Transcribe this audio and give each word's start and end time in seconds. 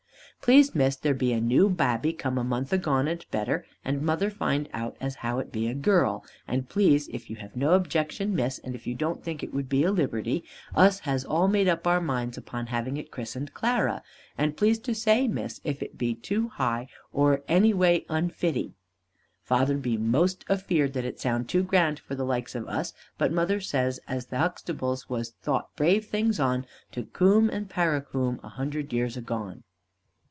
Please 0.43 0.73
Miss, 0.73 0.95
there 0.95 1.13
be 1.13 1.33
a 1.33 1.39
new 1.39 1.69
babby 1.69 2.11
come 2.13 2.39
a 2.39 2.43
month 2.43 2.73
agone 2.73 3.07
and 3.07 3.23
better, 3.29 3.63
and 3.85 4.01
mother 4.01 4.31
find 4.31 4.67
out 4.73 4.97
as 4.99 5.17
how 5.17 5.37
it 5.37 5.51
be 5.51 5.67
a 5.67 5.75
girl, 5.75 6.25
and 6.47 6.67
please 6.67 7.07
if 7.09 7.29
you 7.29 7.35
have 7.35 7.55
no 7.55 7.73
objection 7.73 8.35
Miss, 8.35 8.57
and 8.57 8.73
if 8.73 8.87
you 8.87 8.95
don't 8.95 9.23
think 9.23 9.43
as 9.43 9.49
it 9.49 9.53
would 9.53 9.69
be 9.69 9.83
a 9.83 9.91
liberty, 9.91 10.43
us 10.73 11.01
has 11.01 11.23
all 11.23 11.47
made 11.47 11.67
up 11.67 11.85
our 11.85 12.01
minds 12.01 12.39
upon 12.39 12.65
having 12.65 12.97
it 12.97 13.11
christened 13.11 13.53
Clara, 13.53 14.01
and 14.35 14.57
please 14.57 14.79
to 14.79 14.95
say 14.95 15.27
Miss 15.27 15.61
if 15.63 15.83
it 15.83 15.95
be 15.99 16.15
too 16.15 16.47
high, 16.47 16.87
or 17.13 17.43
any 17.47 17.71
way 17.71 18.03
unfitty. 18.09 18.73
Father 19.43 19.77
be 19.77 19.95
'most 19.95 20.43
afeared 20.49 20.93
that 20.93 21.05
it 21.05 21.19
sound 21.19 21.47
too 21.47 21.61
grand 21.61 21.99
for 21.99 22.15
the 22.15 22.25
like 22.25 22.55
of 22.55 22.67
us, 22.67 22.93
but 23.19 23.31
mother 23.31 23.59
says 23.59 23.99
as 24.07 24.25
the 24.25 24.37
Huxtables 24.37 25.07
was 25.07 25.29
thought 25.43 25.69
brave 25.75 26.05
things 26.07 26.39
on, 26.39 26.65
to 26.91 27.03
Coom 27.03 27.47
and 27.51 27.69
Parracombe 27.69 28.39
a 28.41 28.49
hundred 28.49 28.91
years 28.91 29.15
agone. 29.15 29.61